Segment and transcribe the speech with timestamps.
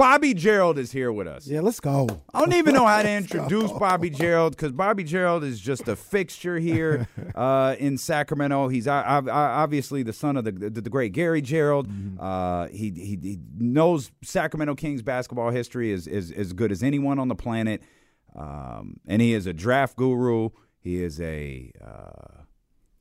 [0.00, 1.46] Bobby Gerould is here with us.
[1.46, 2.08] Yeah, let's go.
[2.32, 5.94] I don't even know how to introduce Bobby Gerould because Bobby Gerould is just a
[5.94, 8.68] fixture here uh, in Sacramento.
[8.68, 11.84] He's obviously the son of the, the, the great Gary Gerould.
[11.84, 12.18] Mm-hmm.
[12.18, 17.18] Uh, he, he, he knows Sacramento Kings basketball history is is as good as anyone
[17.18, 17.82] on the planet,
[18.34, 20.48] um, and he is a draft guru.
[20.78, 22.44] He is a uh,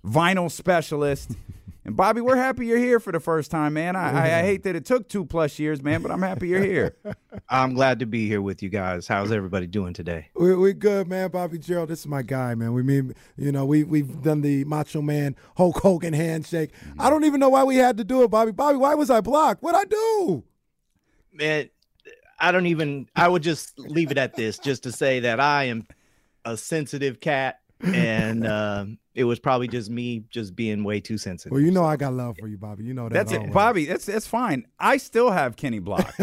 [0.06, 1.32] vinyl specialist.
[1.86, 3.96] and Bobby, we're happy you're here for the first time, man.
[3.96, 6.64] I, I, I, hate that it took two plus years, man, but I'm happy you're
[6.64, 6.96] here.
[7.50, 9.08] I'm glad to be here with you guys.
[9.08, 10.28] How's everybody doing today?
[10.36, 11.30] We're, we're good, man.
[11.30, 12.74] Bobby Gerould, this is my guy, man.
[12.74, 16.72] We mean, you know, we we've done the Macho Man Hulk Hogan handshake.
[16.74, 17.02] Mm-hmm.
[17.02, 18.52] I don't even know why we had to do it, Bobby.
[18.52, 19.64] Bobby, why was I blocked?
[19.64, 20.44] What'd I do?
[21.32, 21.70] Man,
[22.40, 23.08] I don't even.
[23.16, 25.88] I would just leave it at this, just to say that I am
[26.44, 31.52] a sensitive cat and um, it was probably just me just being way too sensitive.
[31.52, 32.86] Well, you know I got love for you, Bobby.
[32.86, 33.14] You know that.
[33.14, 33.50] That's always.
[33.50, 33.86] it, Bobby.
[33.86, 34.66] That's that's fine.
[34.80, 36.16] I still have Kenny Block.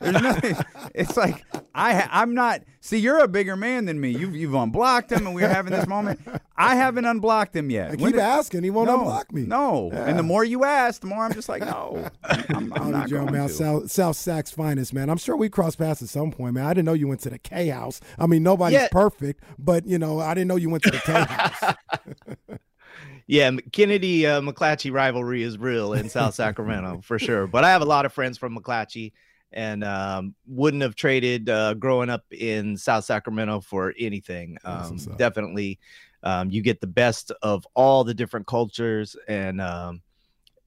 [0.00, 0.56] There's nothing.
[0.94, 2.62] It's like I I'm not.
[2.80, 4.10] See, you're a bigger man than me.
[4.10, 6.20] You've you've unblocked him, and we're having this moment.
[6.56, 7.92] I haven't unblocked him yet.
[7.92, 8.64] I keep did, asking.
[8.64, 9.42] He won't no, unblock me.
[9.42, 9.90] No.
[9.92, 10.06] Yeah.
[10.06, 12.10] And the more you ask, the more I'm just like, no.
[12.24, 13.54] I'm, I'm not Joe, going man, to.
[13.54, 15.08] South, South Sacs finest, man.
[15.08, 16.66] I'm sure we crossed paths at some point, man.
[16.66, 18.00] I didn't know you went to the K House.
[18.18, 18.88] I mean, nobody's yeah.
[18.90, 21.74] perfect, but you know, I didn't know you went to the K House.
[23.26, 27.46] yeah, Kennedy uh, McClatchy rivalry is real in South Sacramento for sure.
[27.46, 29.12] But I have a lot of friends from McClatchy
[29.52, 34.58] and um, wouldn't have traded uh, growing up in South Sacramento for anything.
[34.64, 35.78] Um, definitely,
[36.22, 40.02] um, you get the best of all the different cultures, and um,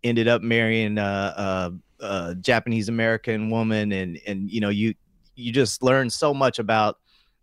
[0.03, 4.95] ended up marrying a, a, a Japanese American woman, and and you know you
[5.35, 6.97] you just learn so much about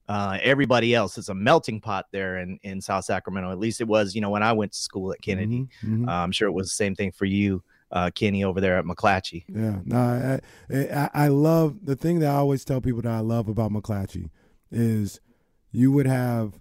[0.09, 1.19] uh, everybody else.
[1.19, 3.51] It's a melting pot there in, in South Sacramento.
[3.51, 5.69] At least it was, you know, when I went to school at Kennedy.
[5.83, 6.09] Mm-hmm, mm-hmm.
[6.09, 8.85] Uh, I'm sure it was the same thing for you uh, Kenny over there at
[8.85, 9.45] McClatchy.
[9.49, 13.21] Yeah, no, I, I, I love the thing that I always tell people that I
[13.21, 14.31] love about McClatchy
[14.71, 15.21] is
[15.71, 16.61] you would have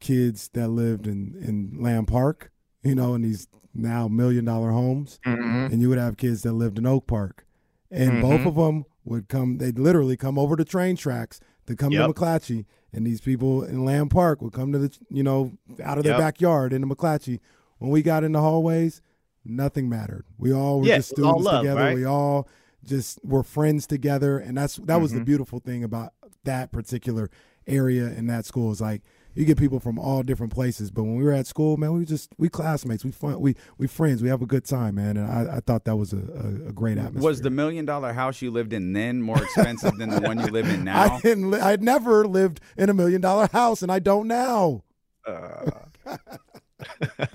[0.00, 2.50] kids that lived in in Land Park,
[2.82, 5.72] you know, in these now million dollar homes, mm-hmm.
[5.72, 7.46] and you would have kids that lived in Oak Park,
[7.90, 8.22] and mm-hmm.
[8.22, 9.58] both of them would come.
[9.58, 12.06] They'd literally come over the train tracks to come yep.
[12.06, 15.98] to McClatchy, and these people in Land Park would come to the you know out
[15.98, 16.20] of their yep.
[16.20, 17.40] backyard into McClatchy.
[17.78, 19.02] When we got in the hallways,
[19.44, 20.24] nothing mattered.
[20.38, 21.80] We all were yeah, just students love, together.
[21.80, 21.94] Right?
[21.94, 22.48] We all
[22.84, 25.02] just were friends together, and that's that mm-hmm.
[25.02, 25.24] was the mm-hmm.
[25.24, 26.12] beautiful thing about
[26.44, 27.30] that particular
[27.66, 28.70] area in that school.
[28.72, 29.02] Is like
[29.36, 32.04] you get people from all different places, but when we were at school, man, we
[32.04, 35.16] just we classmates, we fun, we we friends, we have a good time, man.
[35.16, 37.22] And I, I thought that was a, a, a, great atmosphere.
[37.22, 40.46] Was the million dollar house you lived in then more expensive than the one you
[40.46, 41.02] live in now?
[41.02, 41.50] I didn't.
[41.50, 44.82] Li- I'd never lived in a million dollar house, and I don't now.
[45.26, 45.70] Uh.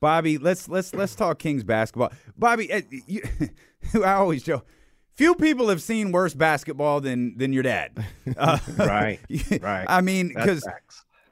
[0.00, 2.12] Bobby, let's let's let's talk Kings basketball.
[2.36, 3.22] Bobby, uh, you,
[4.04, 4.66] I always joke.
[5.14, 8.04] Few people have seen worse basketball than than your dad.
[8.36, 9.18] Uh, right,
[9.60, 9.86] right.
[9.88, 10.66] I mean, because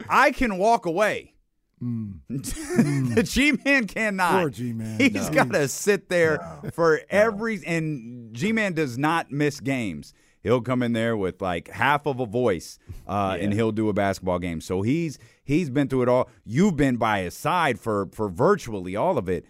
[0.09, 1.35] I can walk away.
[1.83, 2.21] Mm.
[3.15, 4.41] the G Man cannot.
[4.41, 4.99] Poor G Man.
[4.99, 5.35] He's no.
[5.35, 6.71] got to sit there no.
[6.71, 7.65] for every.
[7.67, 12.21] And G Man does not miss games he'll come in there with like half of
[12.21, 12.79] a voice
[13.09, 13.45] uh, yeah.
[13.45, 14.61] and he'll do a basketball game.
[14.61, 16.29] So he's he's been through it all.
[16.45, 19.47] You've been by his side for for virtually all of it.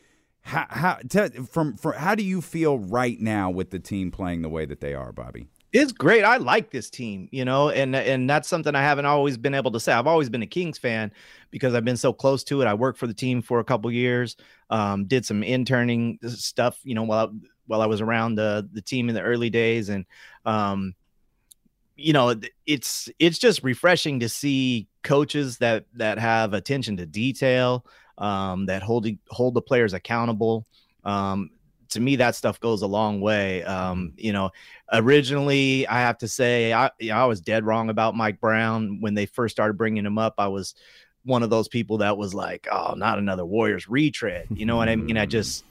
[0.46, 4.42] How, how t- from, from how do you feel right now with the team playing
[4.42, 5.48] the way that they are, Bobby?
[5.74, 6.22] It's great.
[6.22, 9.72] I like this team, you know, and and that's something I haven't always been able
[9.72, 9.92] to say.
[9.92, 11.10] I've always been a Kings fan
[11.50, 12.66] because I've been so close to it.
[12.66, 14.36] I worked for the team for a couple years,
[14.70, 17.34] um, did some interning stuff, you know, while
[17.66, 20.06] while I was around the the team in the early days, and
[20.46, 20.94] um,
[21.96, 22.36] you know,
[22.66, 27.84] it's it's just refreshing to see coaches that that have attention to detail,
[28.18, 30.66] um, that hold hold the players accountable.
[31.04, 31.50] Um,
[31.94, 33.64] to me that stuff goes a long way.
[33.64, 34.50] Um, you know,
[34.92, 39.00] originally I have to say I you know, I was dead wrong about Mike Brown
[39.00, 40.34] when they first started bringing him up.
[40.38, 40.74] I was
[41.24, 44.46] one of those people that was like, oh, not another Warriors retread.
[44.50, 45.16] You know what I mean?
[45.16, 45.64] I just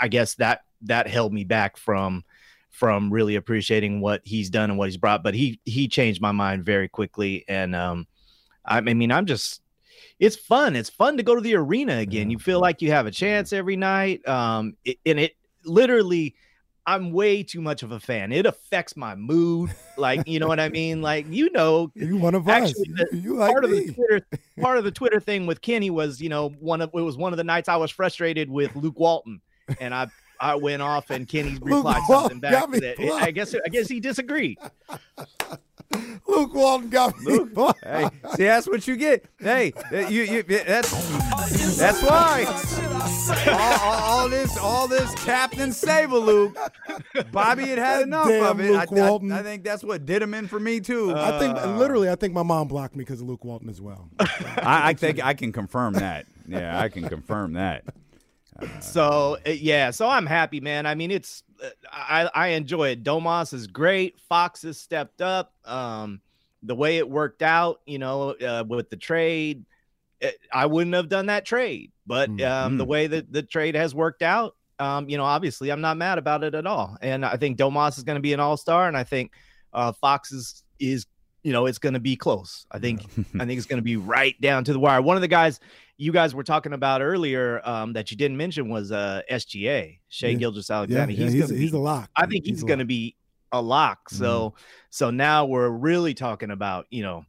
[0.00, 2.24] I guess that that held me back from
[2.70, 5.22] from really appreciating what he's done and what he's brought.
[5.22, 8.06] But he he changed my mind very quickly, and um,
[8.64, 9.60] I, I mean I'm just
[10.18, 10.76] it's fun.
[10.76, 12.30] It's fun to go to the arena again.
[12.30, 14.26] You feel like you have a chance every night.
[14.28, 16.34] Um, it, and it literally,
[16.86, 18.30] I'm way too much of a fan.
[18.32, 19.70] It affects my mood.
[19.96, 21.00] Like, you know what I mean?
[21.00, 23.08] Like, you know, You one of actually, us.
[23.10, 24.26] the- You, like part of the Twitter,
[24.60, 27.32] part of the Twitter thing with Kenny was, you know, one of it was one
[27.32, 29.40] of the nights I was frustrated with Luke Walton,
[29.80, 30.08] and I
[30.40, 34.00] I went off and Kenny replied Walton something back that I guess I guess he
[34.00, 34.58] disagreed.
[36.26, 37.38] Luke Walton got me.
[37.84, 39.26] Hey, see, that's what you get.
[39.38, 40.90] Hey, that- you, you, that's
[41.76, 42.44] that's why
[43.52, 46.56] all, all, all this, all this Captain Sable Luke,
[47.30, 48.70] Bobby had had enough Damn of it.
[48.70, 49.32] Luke I, I- Walton.
[49.32, 51.12] I, think that's what did him in for me too.
[51.14, 54.08] I think literally, I think my mom blocked me because of Luke Walton as well.
[54.18, 56.26] I, I think I can confirm that.
[56.48, 57.84] Yeah, I can confirm that.
[58.80, 60.86] So uh, yeah, so I'm happy, man.
[60.86, 63.02] I mean, it's uh, I I enjoy it.
[63.02, 64.18] Domas is great.
[64.28, 65.52] Fox has stepped up.
[65.64, 66.20] Um,
[66.62, 69.64] the way it worked out, you know, uh, with the trade,
[70.20, 71.92] it, I wouldn't have done that trade.
[72.06, 72.88] But um, the Mhm.
[72.88, 76.42] way that the trade has worked out, um, you know, obviously I'm not mad about
[76.42, 76.96] it at all.
[77.02, 79.32] And I think Domas is going to be an all star, and I think
[79.72, 81.06] uh, Fox is is
[81.44, 82.66] you know it's going to be close.
[82.72, 83.02] I think
[83.38, 85.00] I think it's going to be right down to the wire.
[85.00, 85.60] One of the guys
[85.96, 90.28] you guys were talking about earlier um, that you didn't mention was uh, SGA Shai
[90.28, 90.34] Yeah.
[90.38, 91.12] Gilgeous-Alexander.
[91.12, 92.10] yeah, he's he's, gonna he's a lock.
[92.16, 93.14] I think he's, a going to be
[93.52, 94.10] a lock.
[94.10, 94.24] Mm-hmm.
[94.24, 94.54] So
[94.90, 97.24] so now we're really talking about you know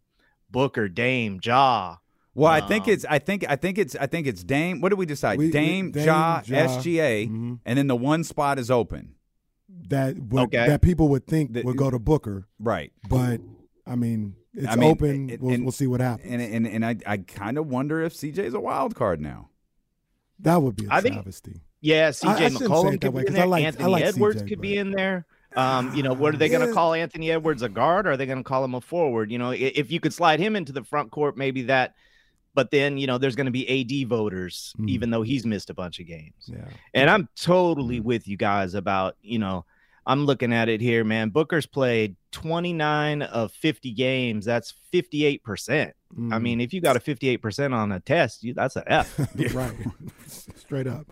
[0.50, 1.98] Booker, Dame, Ja.
[2.34, 4.82] Well, I think Um, it's I think I think it's I think it's Dame.
[4.82, 5.38] What did we decide?
[5.38, 7.60] We- Dame, Dame, Ja, Ja, SGA, Mhm.
[7.66, 9.12] and then the one spot is open.
[9.90, 10.66] that would, Okay.
[10.68, 12.92] that people would think That- would go to Booker, Right.
[13.08, 13.40] but
[13.88, 15.30] I mean, it's I mean, open.
[15.30, 16.32] and- we'll, and- we'll see what happens.
[16.32, 19.50] And and and I I kind of wonder if CJ's a wild card now.
[20.40, 21.62] that would be a I think- travesty.
[21.82, 23.48] Yeah, I- I CJ McCollum it that could way, be 'cause in I there.
[23.48, 25.26] like- I Anthony like Edwards CJ, could be in there.
[25.56, 28.06] Um, you know, what are they going to call Anthony Edwards a guard?
[28.08, 29.32] Or are they going to call him a forward?
[29.32, 31.94] You know, if you could slide him into the front court, maybe that.
[32.54, 34.90] But then you know, there's going to be AD voters, Mm.
[34.90, 36.34] even though he's missed a bunch of games.
[36.48, 36.66] Yeah.
[36.94, 39.66] And I'm totally with you guys about, you know,
[40.08, 41.30] I'm looking at it here, man.
[41.30, 44.46] Booker's played 29 of 50 games.
[44.46, 45.94] That's 58%.
[46.12, 46.42] I Mhm.
[46.42, 49.18] mean, if you got a 58% on a test, you, that's a F.
[49.56, 49.74] right,
[50.56, 51.08] straight up.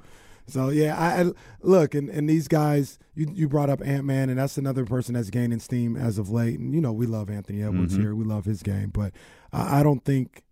[0.47, 1.31] So yeah, I, I
[1.61, 2.99] look and, and these guys.
[3.15, 6.29] You you brought up Ant Man, and that's another person that's gaining steam as of
[6.31, 6.59] late.
[6.59, 8.01] And you know we love Anthony Edwards Mhm.
[8.01, 8.15] here.
[8.15, 9.13] We love his game, but
[9.53, 10.43] I, I don't think.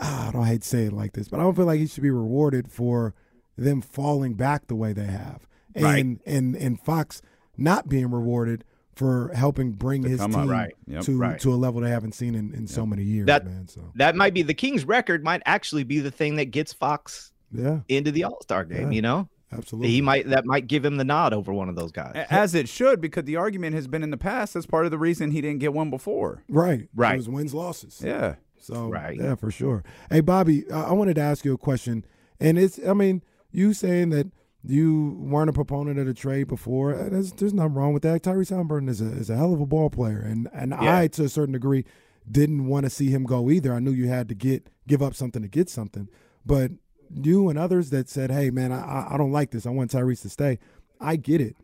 [0.00, 1.86] ah, I don't hate to say it like this, but I don't feel like he
[1.86, 3.14] should be rewarded for
[3.56, 5.47] them falling back the way they have,
[5.78, 6.18] and Right.
[6.26, 7.22] and and Fox
[7.56, 8.64] not being rewarded
[8.94, 10.48] for helping bring To his team up.
[10.48, 10.74] Right.
[10.86, 11.02] Yep.
[11.04, 11.40] to Right.
[11.40, 13.68] to a level they haven't seen in, in so many years, That- man.
[13.68, 17.32] So that might be the Kings record, might actually be the thing that gets Fox
[17.52, 18.96] yeah, into the All Star game, Yeah.
[18.96, 19.28] you know?
[19.52, 19.90] absolutely.
[19.92, 22.12] He might, that might give him the nod over one of those guys.
[22.28, 24.52] As it should, because the argument has been in the past.
[24.54, 26.42] That's part of the reason he didn't get one before.
[26.48, 27.14] right, Right.
[27.14, 28.02] It was wins losses.
[28.04, 28.34] Yeah.
[28.58, 29.16] So Right.
[29.16, 29.84] yeah, for sure.
[30.10, 32.04] Hey, Bobby, I I wanted to ask you a question,
[32.40, 33.22] and it's I mean,
[33.52, 34.26] you saying that
[34.68, 36.94] you weren't a proponent of the trade before.
[36.94, 38.22] uh, There's, there's nothing wrong with that.
[38.22, 40.98] Tyrese Halliburton is a is a hell of a ball player, and and Yeah.
[40.98, 41.84] I to a certain degree
[42.30, 43.72] didn't want to see him go either.
[43.72, 46.08] I knew you had to get give up something to get something,
[46.44, 46.72] but
[47.10, 49.64] you and others that said, "Hey, man, I I- I don't like this.
[49.66, 50.58] I want Tyrese to stay."
[51.00, 51.56] I get it.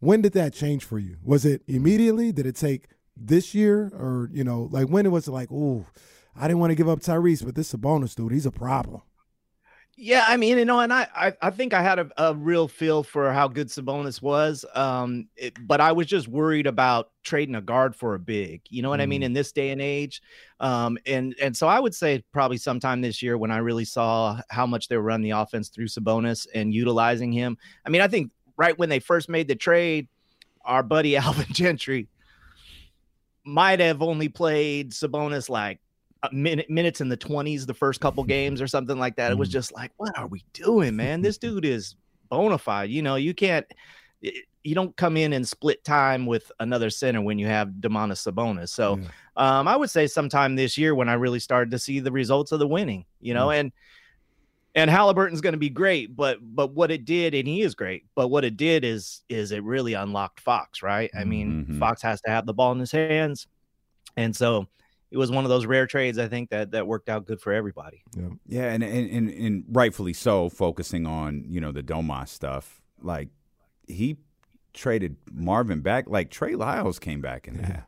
[0.00, 1.16] When did that change for you?
[1.22, 2.32] Was it immediately?
[2.32, 5.84] Did it take this year, or you know, like when it was like, "Ooh,
[6.34, 8.50] I didn't want to give up Tyrese, but this is a bonus dude, he's a
[8.50, 9.02] problem."
[9.96, 12.66] Yeah, I mean, you know, and I, I, I think I had a, a real
[12.66, 14.64] feel for how good Sabonis was.
[14.74, 18.62] Um, it, but I was just worried about trading a guard for a big.
[18.70, 19.20] You know what I mean?
[19.20, 19.26] Mm.
[19.26, 20.22] In this day and age,
[20.60, 24.40] um, and and so I would say probably sometime this year when I really saw
[24.48, 27.58] how much they were running the offense through Sabonis and utilizing him.
[27.84, 30.08] I mean, I think right when they first made the trade,
[30.64, 32.08] our buddy Alvin Gentry
[33.44, 35.80] might have only played Sabonis like
[36.30, 39.32] minute, minutes in the 20s the first couple games or something like that.
[39.32, 39.52] It was Mhm.
[39.52, 41.22] just like, what are we doing, man?
[41.22, 41.96] This dude is
[42.28, 42.90] bona fide.
[42.90, 43.66] You know, you can't,
[44.20, 48.68] you don't come in and split time with another center when you have Domantas Sabonis.
[48.68, 49.08] So Yeah.
[49.58, 52.52] um, I would say sometime this year when I really started to see the results
[52.52, 53.72] of the winning, you know, and
[54.74, 58.04] and Halliburton's going to be great, but but what it did, and he is great,
[58.14, 61.10] but what it did is is it really unlocked Fox, right?
[61.18, 61.78] I mean, Mhm.
[61.78, 63.46] Fox has to have the ball in his hands,
[64.16, 64.66] and so
[65.12, 67.52] it was one of those rare trades I think that that worked out good for
[67.52, 68.02] everybody.
[68.16, 72.80] Yeah, yeah, and and, and and rightfully so, focusing on you know the Domas stuff.
[73.00, 73.28] like
[73.86, 74.16] he
[74.72, 76.08] traded Marvin back.
[76.08, 77.86] Like Trey Lyles came back in that.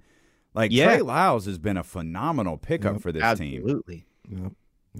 [0.55, 0.87] Like Yeah.
[0.87, 3.03] Trey Lyles has been a phenomenal pickup Yep.
[3.03, 3.55] for this team.
[3.63, 4.07] Absolutely.
[4.31, 4.53] Yep.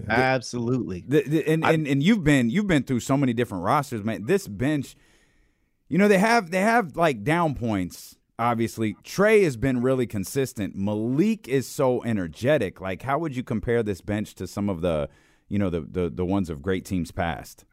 [0.09, 1.03] Absolutely.
[1.07, 4.25] The, the, and, and and you've been you've been through so many different rosters, man.
[4.25, 4.95] This bench,
[5.87, 8.17] you know, they have they have like down points.
[8.37, 10.75] Obviously, Trey has been really consistent.
[10.75, 12.81] Malik is so energetic.
[12.81, 15.09] Like, how would you compare this bench to some of the,
[15.47, 17.65] you know, the the, the ones of great teams past?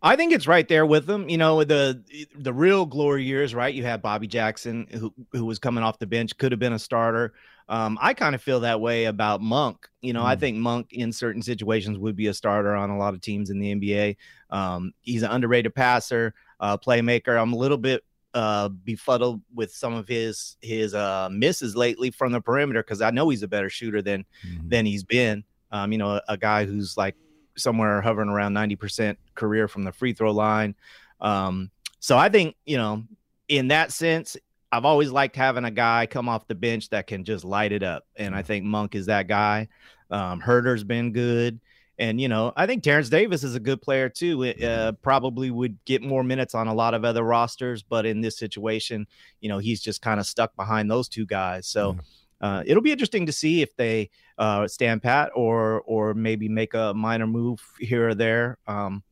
[0.00, 1.28] I think it's right there with them.
[1.28, 2.02] You know, the
[2.34, 3.74] the real glory years, right?
[3.74, 6.78] You had Bobby Jackson, who who was coming off the bench, could have been a
[6.78, 7.34] starter.
[7.68, 9.88] Um, I kind of feel that way about Monk.
[10.00, 13.12] You know, I think Monk in certain situations would be a starter on a lot
[13.12, 14.16] of teams in the NBA.
[14.48, 17.38] Um, he's an underrated passer, uh, playmaker.
[17.38, 18.04] I'm a little bit
[18.38, 23.10] uh, befuddled with some of his his uh, misses lately from the perimeter because I
[23.10, 24.24] know he's a better shooter than
[24.68, 25.42] than he's been.
[25.72, 27.16] Um, you know, a, a guy who's like
[27.56, 30.76] somewhere hovering around 90% career from the free throw line.
[31.20, 33.02] Um, so I think, you know,
[33.48, 34.36] in that sense,
[34.70, 37.82] I've always liked having a guy come off the bench that can just light it
[37.82, 38.04] up.
[38.14, 39.66] And I think Monk is that guy.
[40.12, 41.60] Um, Huerter's been good.
[41.98, 44.44] And, you know, I think Terrence Davis is a good player too.
[44.44, 47.82] It, Uh, probably would get more minutes on a lot of other rosters.
[47.82, 49.06] But in this situation,
[49.40, 51.66] you know, he's just kind of stuck behind those two guys.
[51.66, 51.98] So,
[52.40, 56.74] uh, it'll be interesting to see if they uh, stand pat or or maybe make
[56.74, 58.58] a minor move here or there.
[58.68, 59.02] Um,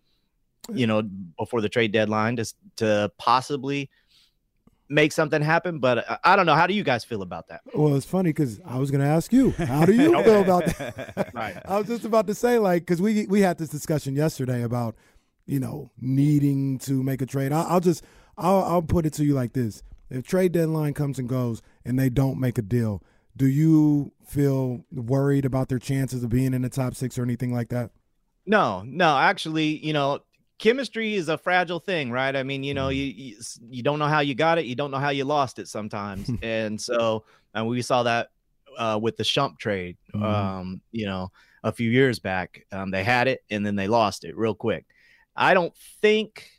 [0.73, 1.03] you know,
[1.39, 3.91] before the trade deadline, to to possibly
[4.89, 5.79] make something happen.
[5.79, 6.55] But I, I don't know.
[6.55, 7.63] How do you guys feel about that?
[7.75, 10.67] Well, it's funny because I was going to ask you, how do you feel about
[10.67, 11.31] that?
[11.35, 11.57] Right.
[11.67, 14.97] I was just about to say, like, because we we had this discussion yesterday about,
[15.47, 17.53] you know, needing to make a trade.
[17.53, 18.05] I'll, I'll just,
[18.39, 21.99] I'll, I'll put it to you like this: if trade deadline comes and goes and
[21.99, 23.03] they don't make a deal,
[23.37, 27.53] do you feel worried about their chances of being in the top six or anything
[27.53, 27.91] like that?
[28.47, 30.21] No, no, actually, you know,
[30.59, 32.35] chemistry is a fragile thing, right?
[32.35, 33.37] I mean, you know, you you,
[33.69, 36.31] you don't know how you got it, you don't know how you lost it sometimes,
[36.43, 38.29] and so and we saw that
[38.79, 40.23] uh, with the Shump trade, Mhm.
[40.23, 41.31] um, you know,
[41.65, 42.67] a few years back.
[42.73, 44.85] Um, they had it and then they lost it real quick.
[45.35, 46.51] I don't think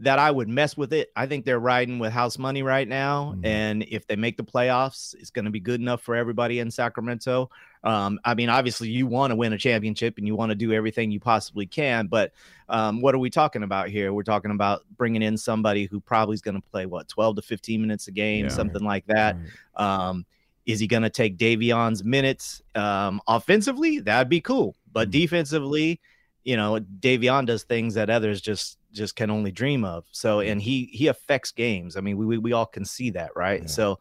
[0.00, 1.08] that I would mess with it.
[1.16, 3.46] I think they're riding with house money right now, Mhm.
[3.46, 6.70] and if they make the playoffs, it's going to be good enough for everybody in
[6.70, 7.50] Sacramento.
[7.84, 10.72] Um, I mean, obviously, you want to win a championship and you want to do
[10.72, 12.06] everything you possibly can.
[12.06, 12.32] But
[12.68, 14.12] um, what are we talking about here?
[14.12, 17.42] We're talking about bringing in somebody who probably is going to play what 12 to
[17.42, 18.50] 15 minutes a game, Yeah.
[18.50, 19.38] something like that.
[19.74, 20.26] Um,
[20.66, 24.00] is he going to take Davion's minutes um, offensively?
[24.00, 24.76] That'd be cool.
[24.92, 25.12] But Mhm.
[25.12, 26.00] defensively,
[26.44, 30.04] you know, Davion does things that others just just can only dream of.
[30.12, 31.96] So, and he he affects games.
[31.96, 33.60] I mean, we we, we all can see that, right?
[33.62, 33.98] Yeah, so,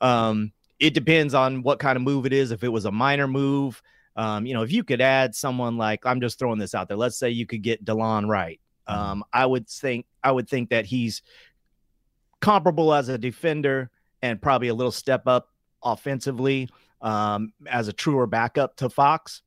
[0.00, 0.52] um,
[0.82, 2.50] it depends on what kind of move it is.
[2.50, 3.80] If it was a minor move,
[4.16, 6.96] um, you know, if you could add someone like I'm just throwing this out there.
[6.96, 8.60] Let's say you could get Delon Wright.
[8.88, 11.22] Um, I would think I would think that he's
[12.40, 13.90] comparable as a defender
[14.22, 15.50] and probably a little step up
[15.84, 16.68] offensively
[17.00, 19.42] um, as a truer backup to Fox.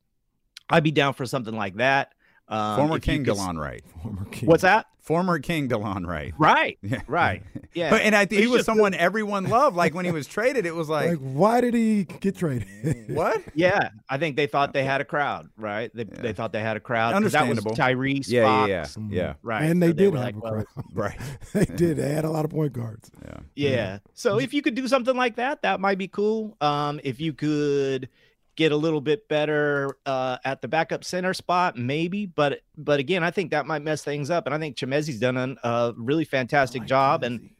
[0.70, 2.14] I'd be down for something like that.
[2.48, 3.82] Um, Former King DeLon Wright.
[4.02, 4.48] Former king.
[4.48, 4.86] What's that?
[5.00, 6.34] Former King DeLon Wright.
[6.36, 7.00] Right, Yeah.
[7.06, 7.42] right.
[7.74, 7.90] Yeah.
[7.90, 9.76] But, and I think he was just- someone everyone loved.
[9.76, 12.66] Like when he was traded, it was like, Like, why did he get traded?
[13.14, 13.42] what?
[13.54, 15.90] Yeah, I think they thought they had a crowd, right?
[15.94, 16.22] They, Yeah.
[16.22, 17.12] they thought they had a crowd.
[17.22, 17.76] 'cause That was Understandable.
[17.76, 19.34] Tyrese, Yeah, Fox, yeah, yeah, yeah.
[19.42, 19.64] right?
[19.64, 20.66] And they So did were have like, a well, crowd.
[20.94, 21.18] Right.
[21.52, 21.98] they did.
[21.98, 23.10] They had a lot of point guards.
[23.22, 23.38] Yeah.
[23.54, 23.98] Yeah.
[24.14, 26.56] So if you could do something like that, that might be cool.
[26.62, 28.08] Um, if you could
[28.56, 32.26] get a little bit better uh, at the backup center spot, maybe.
[32.26, 34.46] But but again, I think that might mess things up.
[34.46, 37.22] And I think Chimezie's done an- a really fantastic job.
[37.22, 37.50] And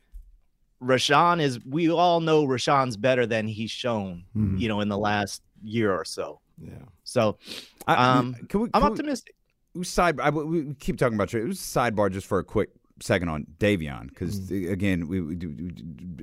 [0.83, 1.59] Richaun is.
[1.65, 4.25] We all know Richaun's better than he's shown.
[4.37, 4.61] Mhm.
[4.61, 6.41] You know, in the last year or so.
[6.61, 6.71] Yeah.
[7.05, 7.39] So
[7.87, 9.35] I, Um, can we, I'm optimistic.
[9.75, 11.33] we side I, we keep talking about.
[11.33, 15.35] It was a sidebar just for a quick second on Davion because again we, we
[15.35, 15.71] do-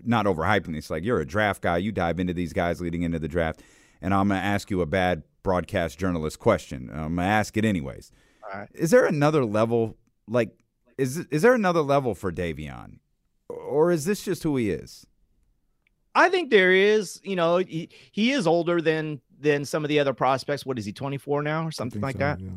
[0.06, 0.89] not overhyping this.
[0.89, 3.62] Like you're a draft guy, you dive into these guys leading into the draft,
[4.04, 6.92] and I'm gonna ask you a bad broadcast journalist question.
[6.94, 8.12] I'm gonna ask it anyways.
[8.44, 8.70] All right.
[8.74, 9.98] Is there another level?
[10.28, 10.52] Like
[10.98, 13.00] is is there another level for Davion,
[13.50, 15.08] or is this just who he is?
[16.16, 20.00] I think there is, you know, he, he is older than than some of the
[20.00, 20.66] other prospects.
[20.66, 22.40] What is he, 24 now or something like so, that?
[22.40, 22.50] Yeah.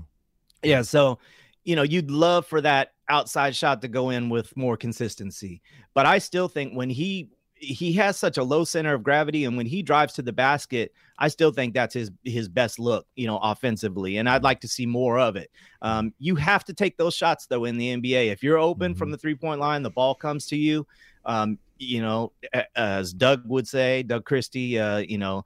[0.63, 0.83] Yeah.
[0.83, 1.19] So,
[1.65, 5.63] you know, you'd love for that outside shot to go in with more consistency.
[5.95, 9.57] But I still think when he he has such a low center of gravity and
[9.57, 13.27] when he drives to the basket, I still think that's his his best look, you
[13.27, 14.19] know, offensively.
[14.19, 15.51] And I'd like to see more of it.
[15.83, 18.31] Um, you have to take those shots though in the NBA.
[18.31, 20.87] If you're open from the three point line, the ball comes to you.
[21.25, 22.33] Um, you know,
[22.75, 25.45] as Doug would say, Doug Christie, uh, you know,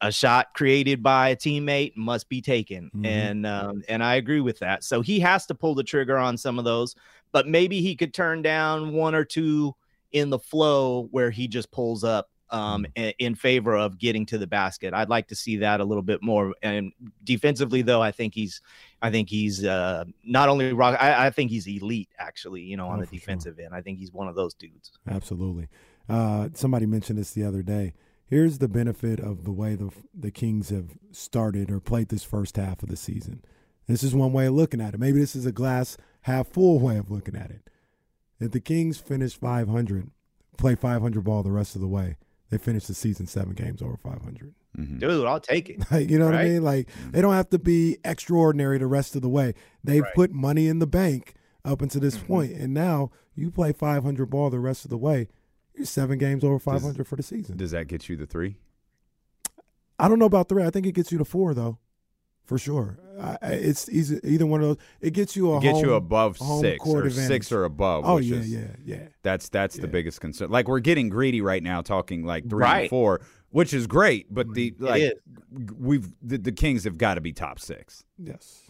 [0.00, 3.06] a shot created by a teammate must be taken, Mhm.
[3.06, 4.82] and um, and I agree with that.
[4.82, 6.96] So he has to pull the trigger on some of those,
[7.30, 9.74] but maybe he could turn down one or two
[10.12, 12.84] in the flow where he just pulls up um,
[13.18, 14.92] in favor of getting to the basket.
[14.92, 16.52] I'd like to see that a little bit more.
[16.62, 16.92] And
[17.24, 18.60] defensively, though, I think he's,
[19.00, 20.98] I think he's uh, not only rock.
[21.00, 22.60] I, I think he's elite, actually.
[22.60, 23.18] You know, on Oh, the for sure.
[23.20, 24.92] defensive end, I think he's one of those dudes.
[25.08, 25.68] Absolutely.
[26.10, 27.94] Uh, somebody mentioned this the other day.
[28.26, 32.56] Here's the benefit of the way the the Kings have started or played this first
[32.56, 33.42] half of the season.
[33.86, 35.00] This is one way of looking at it.
[35.00, 37.68] Maybe this is a glass half full way of looking at it.
[38.42, 40.10] If the Kings finish 500,
[40.58, 42.16] play 500 ball the rest of the way,
[42.50, 44.54] they finish the season seven games over 500.
[44.78, 44.98] Mhm.
[45.00, 45.84] Dude, I'll take it.
[45.90, 46.62] Like, you know what I mean?
[46.62, 49.54] Like they don't have to be extraordinary the rest of the way.
[49.84, 50.14] They've Right.
[50.14, 51.34] put money in the bank
[51.64, 52.26] up until this Mhm.
[52.26, 55.28] point, and now you play 500 ball the rest of the way.
[55.74, 57.56] You're seven games over 500 for the season.
[57.56, 58.56] Does that get you the three?
[59.98, 60.64] I don't know about three.
[60.64, 61.78] I think it gets you to four though,
[62.44, 62.98] for sure.
[63.20, 64.76] I, I- it's easy, either one of those.
[65.00, 67.28] It gets you a It gets you above home six court or advantage.
[67.28, 68.04] six or above.
[68.06, 69.08] Oh which yeah, is, yeah, yeah.
[69.22, 70.50] That's that's the biggest concern.
[70.50, 73.20] Like we're getting greedy right now, talking like three and four,
[73.50, 74.32] which is great.
[74.32, 75.12] But the like
[75.78, 78.04] we've the, the Kings have got to be top six.
[78.18, 78.62] Yes.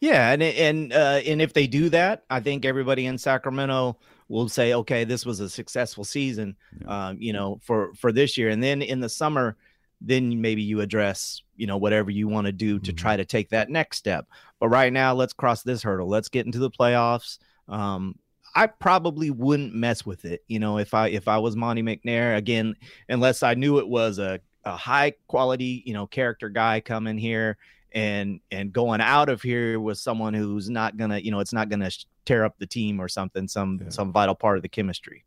[0.00, 4.48] Yeah, and and uh, and if they do that, I think everybody in Sacramento will
[4.48, 6.54] say, okay, this was a successful season,
[6.86, 8.48] um, you know, for for this year.
[8.48, 9.56] And then in the summer,
[10.00, 12.96] then maybe you address, you know, whatever you want to do to Mhm.
[12.96, 14.26] try to take that next step.
[14.60, 16.08] But right now, let's cross this hurdle.
[16.08, 17.38] Let's get into the playoffs.
[17.68, 18.16] Um,
[18.54, 22.36] I probably wouldn't mess with it, you know, if I if I was Monte McNair
[22.36, 22.74] again,
[23.08, 27.56] unless I knew it was a a high quality, you know, character guy coming here
[27.92, 31.68] and and going out of here with someone who's not gonna, you know, it's not
[31.68, 31.90] gonna
[32.24, 33.88] tear up the team or something, some Yeah.
[33.90, 35.24] some vital part of the chemistry.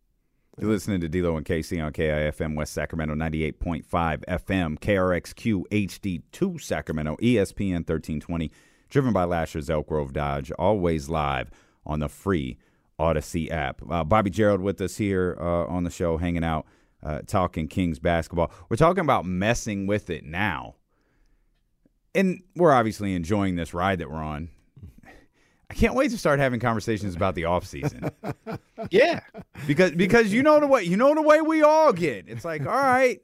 [0.59, 7.15] You're listening to D'Lo and Casey on KIFM West Sacramento 98.5 FM, KRXQ HD2 Sacramento,
[7.21, 8.51] ESPN 1320,
[8.89, 11.49] driven by Lasher's Elk Grove Dodge, always live
[11.85, 12.57] on the free
[12.99, 13.81] Audacy app.
[13.89, 16.65] Uh, Bobby Gerould with us here uh, on the show, hanging out,
[17.01, 18.51] uh, talking Kings basketball.
[18.67, 20.75] We're talking about messing with it now.
[22.13, 24.49] And we're obviously enjoying this ride that we're on.
[25.71, 28.11] I can't wait to start having conversations about the off season.
[28.89, 29.21] Yeah.
[29.67, 32.27] because because you know the way you know the way we all get.
[32.27, 33.21] It's like, all right,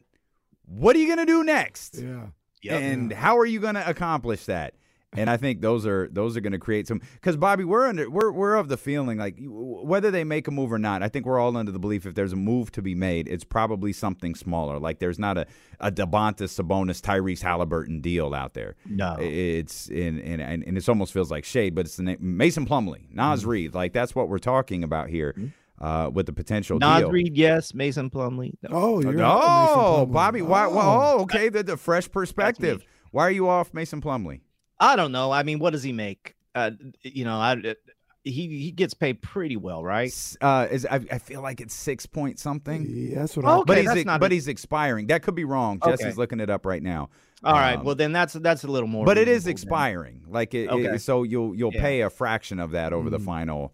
[0.65, 1.97] what are you gonna do next?
[1.97, 2.27] Yeah.
[2.61, 2.81] Yep.
[2.81, 4.75] And how are you gonna accomplish that?
[5.13, 8.09] And I think those are those are going to create some because Bobby, we're under
[8.09, 11.01] we're we're of the feeling like whether they make a move or not.
[11.01, 13.45] I think we're all under the belief if there's a move to be made, it's
[13.45, 14.79] probably something smaller.
[14.79, 15.47] Like there's not a
[15.79, 18.75] a Domantas Sabonis, Tyrese Halliburton deal out there.
[18.85, 19.15] No.
[19.19, 22.65] It's in and and, and it almost feels like shade, but it's the name Mason
[22.65, 23.49] Plumlee, Naz Mm-hmm.
[23.49, 23.75] Reid.
[23.75, 25.33] Like that's what we're talking about here
[25.79, 27.11] uh, with the potential Naz deal.
[27.11, 27.73] Reid, yes.
[27.73, 28.55] Mason Plumlee.
[28.61, 28.69] No.
[28.73, 30.11] Oh, you're off Mason Oh, Plumlee.
[30.13, 30.67] Bobby, why?
[30.67, 31.15] why Oh.
[31.19, 31.47] oh, okay.
[31.47, 32.83] The, the fresh perspective.
[33.11, 34.41] Why are you off Mason Plumlee?
[34.79, 35.31] I don't know.
[35.31, 36.35] I mean, what does he make?
[36.55, 36.71] Uh,
[37.03, 37.75] you know, I
[38.23, 40.11] he he gets paid pretty well, right?
[40.41, 42.85] Uh, is I, I feel like it's six point something.
[42.89, 43.53] Yeah, that's what Oh, I.
[43.57, 45.07] Okay, but he's that's not but a- he's expiring.
[45.07, 45.79] That could be wrong.
[45.81, 45.91] Okay.
[45.91, 47.09] Jesse's looking it up right now.
[47.43, 47.77] All right.
[47.77, 49.05] Um, Well, then that's that's a little more.
[49.05, 49.51] but it is reasonable then.
[49.53, 50.21] expiring.
[50.27, 51.81] Like it, it- so you'll you'll Yeah.
[51.81, 53.73] pay a fraction of that over the final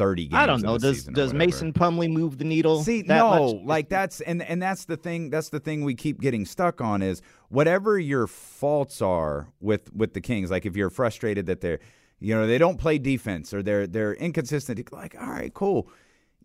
[0.00, 0.34] thirty games.
[0.34, 0.78] I don't know.
[0.78, 1.34] Does does.
[1.34, 2.82] Mason Plumlee move the needle?
[2.82, 3.64] See, that no, much?
[3.64, 5.28] like that's and and that's the thing.
[5.28, 10.14] That's the thing we keep getting stuck on is whatever your faults are with with
[10.14, 10.50] the Kings.
[10.50, 11.80] Like if you're frustrated that they're,
[12.18, 14.90] you know, they don't play defense or they're they're inconsistent.
[14.90, 15.90] Like, all right, cool,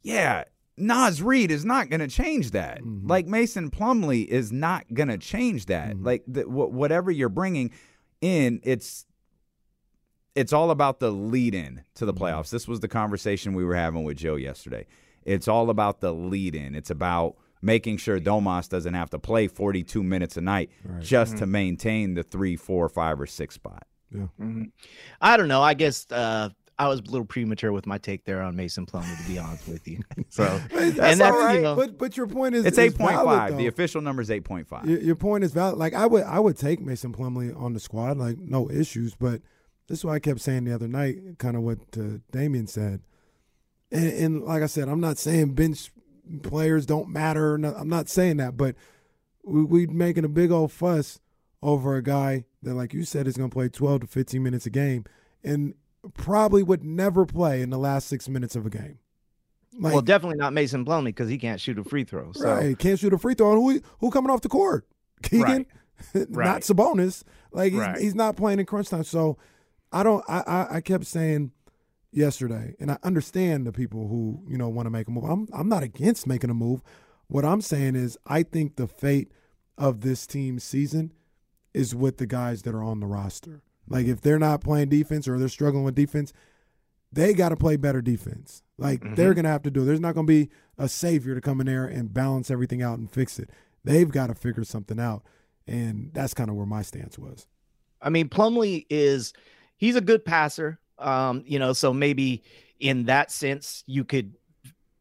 [0.02, 0.44] yeah.
[0.78, 2.82] Naz Reid is not going to change that.
[2.82, 3.08] Mm-hmm.
[3.08, 5.92] Like Mason Plumlee is not going to change that.
[5.92, 6.06] Mm-hmm.
[6.06, 7.72] Like the, wh- whatever you're bringing
[8.20, 9.06] in, it's
[10.36, 12.50] it's all about the lead in to the playoffs.
[12.50, 14.86] This was the conversation we were having with Joe yesterday.
[15.24, 16.76] It's all about the lead in.
[16.76, 20.70] It's about making sure Domas doesn't have to play 42 minutes a night
[21.00, 23.88] just to maintain the three, four, five, or six spot.
[24.14, 24.72] Mhm.
[25.22, 25.62] I don't know.
[25.64, 29.18] I guess uh, I was a little premature with my take there on Mason Plumlee,
[29.20, 30.02] to be honest with you.
[30.30, 31.56] So, That's and that's all right.
[31.56, 33.58] you know, But but your point is It's 8.5.
[33.58, 34.86] The official number is 8.5.
[34.88, 35.78] Your, your point is valid.
[35.78, 39.16] Like I would, I would take Mason Plumlee on the squad, like no issues.
[39.16, 39.42] But
[39.88, 43.02] this is what I kept saying the other night, kind of what uh, Damien said.
[43.92, 45.92] And, and like I said, I'm not saying bench
[46.42, 47.58] players don't matter.
[47.58, 48.76] No, I'm not saying that, but
[49.44, 51.20] we we making a big old fuss
[51.62, 54.66] over a guy that, like you said, is going to play 12 to 15 minutes
[54.66, 55.06] a game,
[55.44, 55.76] and
[56.14, 59.00] probably would never play in the last six minutes of a game.
[59.78, 62.32] Like, well, definitely not Mason Plumlee because he can't shoot a free throw.
[62.32, 63.54] So, Right, can't shoot a free throw.
[63.54, 64.88] And who who coming off the court?
[65.22, 65.66] Keegan,
[66.14, 66.62] not Right.
[66.62, 67.24] Sabonis.
[67.52, 67.98] Like he's, Right.
[68.00, 69.04] he's not playing in crunch time.
[69.04, 69.38] So
[69.96, 70.24] I don't.
[70.28, 71.52] I, I I kept saying
[72.12, 75.24] yesterday, and I understand the people who you know want to make a move.
[75.24, 76.84] I'm I'm not against making a move.
[77.28, 79.32] What I'm saying is, I think the fate
[79.78, 81.14] of this team's season
[81.74, 83.62] is with the guys that are on the roster.
[83.88, 86.34] Like if they're not playing defense or they're struggling with defense,
[87.12, 88.64] they got to play better defense.
[88.78, 89.16] Like mm-hmm.
[89.16, 89.84] they're going to have to do.
[89.84, 89.86] It.
[89.86, 93.00] There's not going to be a savior to come in there and balance everything out
[93.00, 93.50] and fix it.
[93.86, 95.24] They've got to figure something out,
[95.66, 97.48] and that's kind of where my stance was.
[98.02, 99.34] I mean, Plumlee is
[99.78, 100.80] he's a good passer.
[100.98, 102.44] Um, you know, so maybe
[102.80, 104.34] in that sense you could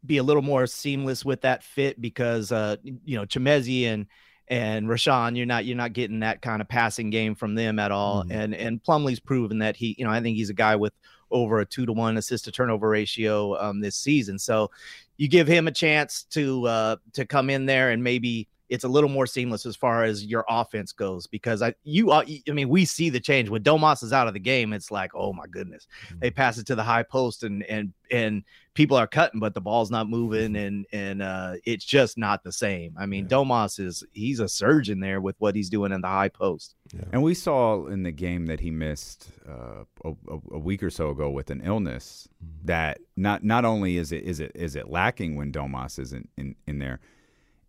[0.05, 4.07] be a little more seamless with that fit because uh, you know Chimezie and
[4.49, 7.91] and Richaun, you're not you're not getting that kind of passing game from them at
[7.91, 8.23] all.
[8.23, 8.33] Mm-hmm.
[8.33, 10.93] And and Plumlee's proven that he, you know, I think he's a guy with
[11.31, 14.39] over a two to one assist to turnover ratio um, this season.
[14.39, 14.71] So
[15.17, 18.89] you give him a chance to uh, to come in there and maybe it's a
[18.89, 22.85] little more seamless as far as your offense goes because I you I mean we
[22.85, 25.87] see the change when Domas is out of the game it's like oh my goodness
[26.07, 26.19] mm-hmm.
[26.19, 28.43] they pass it to the high post and and and
[28.75, 30.57] people are cutting but the ball's not moving mm-hmm.
[30.57, 33.37] and and uh, it's just not the same I mean yeah.
[33.37, 37.05] Domas is he's a surgeon there with what he's doing in the high post yeah.
[37.13, 40.13] and we saw in the game that he missed uh, a,
[40.53, 42.67] a, week or so ago with an illness mm-hmm.
[42.67, 46.57] that not not only is it is it is it lacking when Domas isn't in,
[46.67, 46.99] in there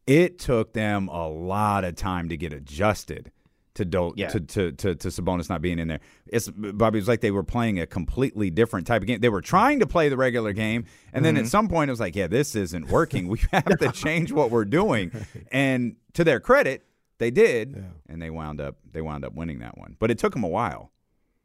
[0.08, 3.32] it took them a lot of time to get adjusted
[3.76, 4.30] to yeah.
[4.30, 6.00] to, to to to Sabonis not being in there.
[6.28, 9.20] It's Bobby it was like they were playing a completely different type of game.
[9.20, 11.44] They were trying to play the regular game, and then mm-hmm.
[11.44, 13.28] at some point it was like, yeah, this isn't working.
[13.28, 15.12] We have to change what we're doing.
[15.52, 16.86] And to their credit,
[17.18, 17.84] they did, yeah.
[18.08, 19.96] and they wound up they wound up winning that one.
[20.00, 20.92] But it took them a while.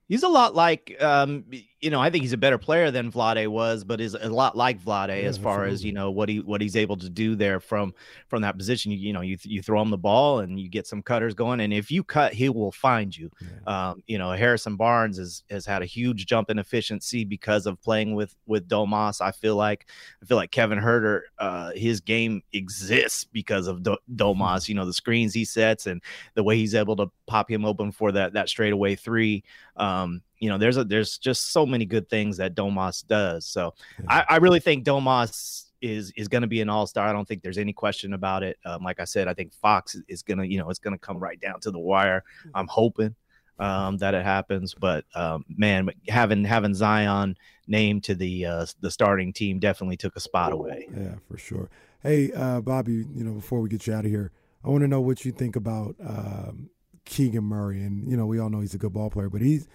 [0.08, 1.44] He's a lot like, um,
[1.80, 4.54] you know, I think he's a better player than Vlade was, but is a lot
[4.56, 5.74] like Vlade yeah, as far absolutely.
[5.74, 7.94] as you know what he what he's able to do there from
[8.28, 8.92] from that position.
[8.92, 11.60] You, you know, you you throw him the ball and you get some cutters going,
[11.60, 13.30] and if you cut, he will find you.
[13.40, 13.90] Yeah.
[13.90, 17.80] Um, you know, Harrison Barnes has has had a huge jump in efficiency because of
[17.80, 19.22] playing with with Domas.
[19.22, 19.86] I feel like
[20.22, 24.68] I feel like Kevin Huerter, uh, his game exists because of Do- Domas.
[24.68, 26.02] You know, the screens he sets and
[26.34, 29.44] the way he's able to pop him open for that that straightaway three.
[29.76, 33.46] Um, you know, there's a there's just so many good things that Domas does.
[33.46, 33.74] So
[34.08, 37.06] I, I really think Domas is is going to be an all star.
[37.06, 38.58] I don't think there's any question about it.
[38.64, 40.98] Um, like I said, I think Fox is going to you know it's going to
[40.98, 42.24] come right down to the wire.
[42.54, 43.14] I'm hoping
[43.58, 48.90] um, that it happens, but um, man, having having Zion named to the uh, the
[48.90, 50.88] starting team definitely took a spot away.
[50.96, 51.68] Yeah, for sure.
[52.02, 54.32] Hey, uh, Bobby, you know before we get you out of here,
[54.64, 56.70] I want to know what you think about um,
[57.04, 59.68] Keegan Murray, and you know we all know he's a good ball player, but he's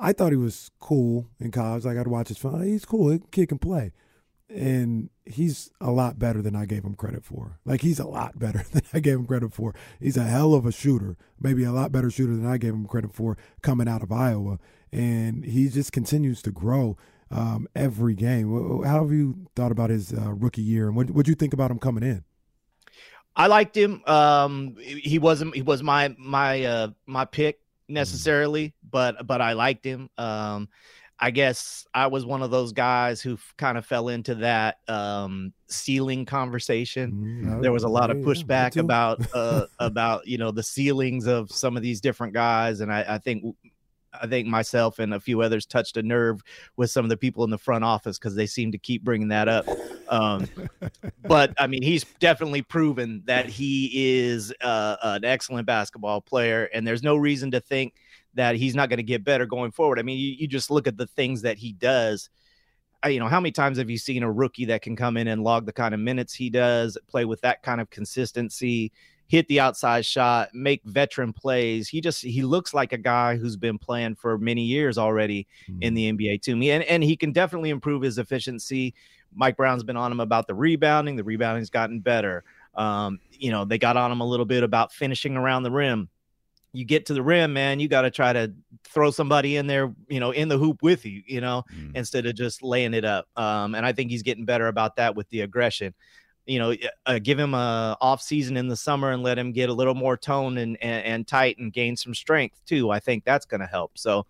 [0.00, 1.84] I thought he was cool in college.
[1.84, 2.62] Like I'd watch his film.
[2.62, 3.18] He's cool.
[3.30, 3.92] Kid can play,
[4.48, 7.58] and he's a lot better than I gave him credit for.
[7.66, 9.74] Like he's a lot better than I gave him credit for.
[10.00, 12.86] He's a hell of a shooter, maybe a lot better shooter than I gave him
[12.86, 14.58] credit for coming out of Iowa,
[14.90, 16.96] and he just continues to grow.
[17.32, 18.82] Um, every game.
[18.82, 21.70] How have you thought about his uh, rookie year, and what would you think about
[21.70, 22.24] him coming in?
[23.36, 24.02] I liked him.
[24.04, 25.54] Um, he wasn't.
[25.54, 27.60] He was my my uh, my pick
[27.90, 30.08] necessarily, but but I liked him.
[30.18, 30.68] Um,
[31.22, 35.52] I guess I was one of those guys who kind of fell into that um,
[35.68, 37.12] ceiling conversation.
[37.12, 41.26] Mm, there was a lot of pushback yeah, about uh, about you know the ceilings
[41.26, 43.44] of some of these different guys, and I, I think
[44.12, 46.42] I think myself and a few others touched a nerve
[46.76, 49.28] with some of the people in the front office because they seem to keep bringing
[49.28, 49.66] that up.
[50.08, 50.48] Um,
[51.22, 56.86] but I mean, he's definitely proven that he is uh, an excellent basketball player, and
[56.86, 57.94] there's no reason to think
[58.34, 59.98] that he's not going to get better going forward.
[59.98, 62.30] I mean, you, you just look at the things that he does.
[63.02, 65.28] I, you know, how many times have you seen a rookie that can come in
[65.28, 68.92] and log the kind of minutes he does, play with that kind of consistency?
[69.30, 71.88] Hit the outside shot, make veteran plays.
[71.88, 75.82] He just he looks like a guy who's been playing for many years already mm-hmm.
[75.82, 76.72] in the NBA to me.
[76.72, 78.92] And and he can definitely improve his efficiency.
[79.32, 81.14] Mike Brown's been on him about the rebounding.
[81.14, 82.42] The rebounding's gotten better.
[82.74, 86.08] Um, you know, they got on him a little bit about finishing around the rim.
[86.72, 89.92] You get to the rim, man, you got to try to throw somebody in there,
[90.08, 91.96] you know, in the hoop with you, you know, mm.
[91.96, 93.28] instead of just laying it up.
[93.36, 95.94] Um, and I think he's getting better about that with the aggression
[96.50, 96.74] you know,
[97.06, 99.94] uh, give him a off season in the summer and let him get a little
[99.94, 102.90] more tone and, and, and tight and gain some strength too.
[102.90, 103.96] I think that's going to help.
[103.96, 104.26] So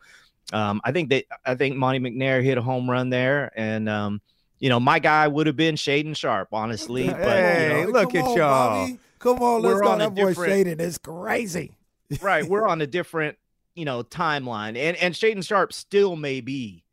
[0.52, 4.20] um, I think that I think Monte McNair hit a home run there, and um,
[4.58, 7.08] you know, my guy would have been Shaedon Sharpe, honestly.
[7.08, 8.86] But hey, you know, look at on, y'all.
[8.86, 8.98] Bobby.
[9.18, 9.88] Come on, let's we're go.
[9.88, 11.72] On that boy Shaedon is crazy.
[12.20, 13.38] right, we're on a different,
[13.74, 16.84] you know, timeline, and and Shaedon Sharpe still may be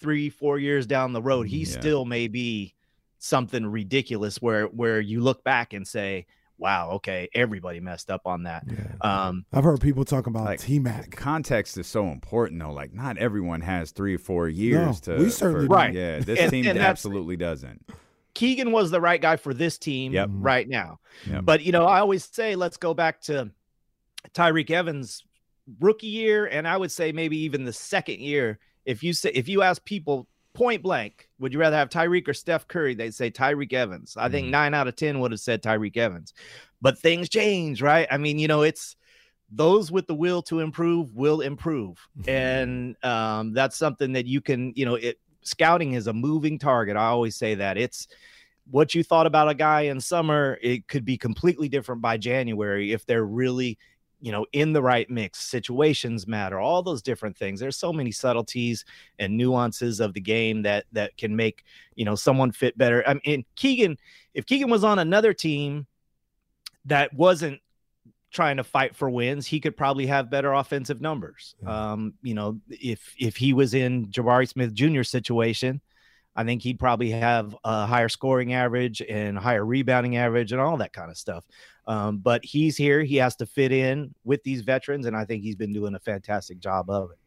[0.00, 1.48] three, four years down the road.
[1.48, 1.80] He yeah.
[1.80, 2.73] still may be
[3.24, 6.26] something ridiculous where where you look back and say,
[6.58, 8.96] "Wow, okay, everybody messed up on that." Yeah.
[9.00, 11.10] Um, I've heard people talk about like, T Mac.
[11.10, 12.72] Context is so important, though.
[12.72, 15.22] Like, not everyone has three or four years no, to.
[15.24, 15.94] We certainly for, right.
[15.94, 17.88] Yeah, this and, team and absolutely doesn't.
[18.34, 20.28] Keegan was the right guy for this team Yep.
[20.32, 20.98] right now.
[21.30, 21.44] Yep.
[21.44, 23.50] But you know, I always say let's go back to
[24.34, 25.24] Tyreke Evans
[25.80, 28.58] rookie year, and I would say maybe even the second year.
[28.84, 32.34] If you say if you ask people point blank, would you rather have Tyreke or
[32.34, 32.94] Steph Curry?
[32.94, 34.16] They'd say Tyreke Evans.
[34.16, 36.32] I think nine out of ten would have said Tyreke Evans.
[36.80, 38.06] But things change, right?
[38.10, 38.96] I mean, you know, it's
[39.50, 44.72] those with the will to improve will improve, and um, that's something that you can,
[44.76, 46.96] you know, it scouting is a moving target.
[46.96, 48.08] I always say that it's
[48.70, 52.92] what you thought about a guy in summer, it could be completely different by January
[52.92, 53.78] if they're really,
[54.24, 55.38] you know, in the right mix.
[55.40, 57.60] Situations matter, all those different things.
[57.60, 58.86] There's so many subtleties
[59.18, 61.62] and nuances of the game that that can make,
[61.94, 63.06] you know, someone fit better.
[63.06, 63.98] I mean, Keegan,
[64.32, 65.86] if Keegan was on another team
[66.86, 67.60] that wasn't
[68.30, 71.54] trying to fight for wins, he could probably have better offensive numbers.
[71.66, 75.02] Um, you know, if if he was in Jabari Smith Jr.
[75.02, 75.82] situation,
[76.36, 80.76] I think he'd probably have a higher scoring average and higher rebounding average and all
[80.78, 81.44] that kind of stuff.
[81.86, 83.02] Um, but he's here.
[83.02, 86.00] He has to fit in with these veterans, and I think he's been doing a
[86.00, 87.18] fantastic job of it.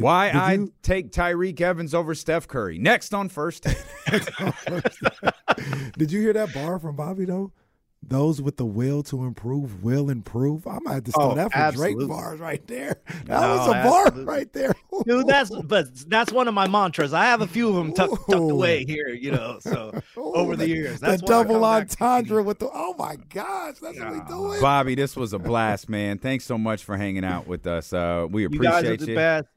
[0.00, 2.78] Why did I you- take Tyreke Evans over Steph Curry?
[2.78, 3.62] Next on first.
[3.62, 3.78] Take.
[5.96, 7.52] Did you hear that bar from Bobby though?
[8.00, 10.66] Those with the will to improve will improve.
[10.68, 12.06] I might have to steal Oh, that for absolutely.
[12.06, 13.00] Drake bars right there.
[13.26, 14.72] That No, was a bar right there.
[15.04, 17.12] Dude, that's but that's one of my mantras.
[17.12, 19.58] I have a few of them tucked, tucked away here, you know.
[19.60, 22.70] So Oh, over the that- years, that that's why I come double entendre with the.
[22.72, 24.60] Oh my gosh, that's what we doing.
[24.60, 26.18] Bobby, this was a blast, man.
[26.18, 27.92] Thanks so much for hanging out with us.
[27.92, 29.14] Uh, we you guys are appreciate the you.
[29.16, 29.48] best.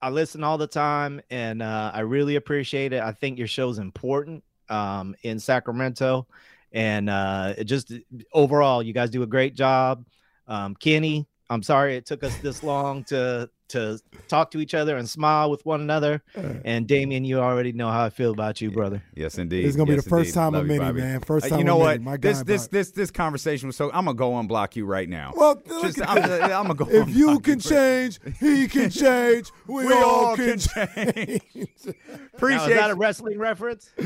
[0.00, 3.02] I listen all the time, and uh, I really appreciate it.
[3.02, 6.26] I think your show's important um, in Sacramento,
[6.74, 7.92] and uh, just
[8.32, 10.04] overall, you guys do a great job.
[10.48, 13.98] Um, Kenny, I'm sorry it took us this long to to
[14.28, 16.22] talk to each other and smile with one another.
[16.64, 19.02] And Damien, you already know how I feel about you, brother.
[19.14, 19.64] Yes, indeed.
[19.64, 20.34] It's gonna be the first indeed.
[20.34, 21.00] time Love of you, many, Bobby.
[21.00, 21.20] man.
[21.20, 22.00] First Uh, time you know what?
[22.00, 22.04] many.
[22.04, 22.78] My this guy, this Bobby.
[22.78, 23.86] this this conversation was so.
[23.92, 25.32] I'm gonna go unblock you right now.
[25.36, 26.18] Well, Just, I'm.
[26.18, 26.86] I'm gonna go.
[26.88, 29.50] if you can right- change, he can change.
[29.66, 31.40] We, we all can change.
[31.84, 31.92] Now,
[32.34, 33.90] Appreciate is that a wrestling reference?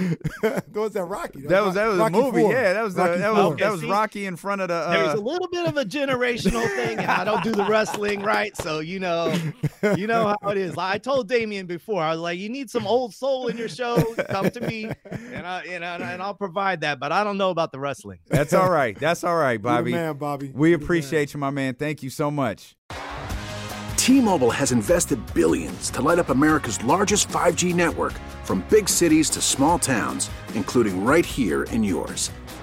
[0.75, 1.41] was that Rocky?
[1.43, 2.41] That was that was Rocky a movie.
[2.43, 2.53] Four.
[2.53, 3.51] Yeah, that was the, that Four.
[3.51, 3.91] was that was see?
[3.91, 4.87] Rocky in front of the.
[4.91, 8.21] There's Uh, a little bit of a generational thing, and I don't do the wrestling
[8.23, 9.35] right, so you know,
[9.97, 10.77] you know how it is.
[10.77, 14.03] I told Damien before, I was like, "You need some old soul in your show.
[14.29, 17.51] Come to me, and I, and, I, and I'll provide that." But I don't know
[17.51, 18.19] about the wrestling.
[18.29, 18.99] that's all right.
[18.99, 19.93] That's all right, Bobby.
[19.93, 20.51] man, Bobby.
[20.55, 20.85] We You man.
[20.85, 21.75] appreciate you, my man.
[21.75, 22.77] Thank you so much.
[23.97, 29.41] T-Mobile has invested billions to light up America's largest 5G network from big cities to
[29.43, 32.31] small towns, including right here in yours.